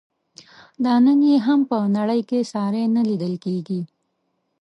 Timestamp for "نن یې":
1.05-1.37